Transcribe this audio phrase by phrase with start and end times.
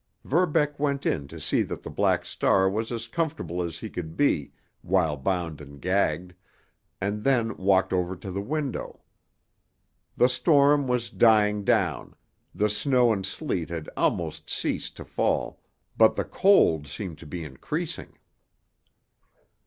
[0.23, 4.17] Verbeck went in to see that the Black Star was as comfortable as he could
[4.17, 6.33] be while bound and gagged,
[6.99, 9.01] and then walked over to the window.
[10.17, 12.15] The storm was dying down;
[12.55, 15.61] the snow and sleet had almost ceased to fall,
[15.95, 18.17] but the cold seemed to be increasing.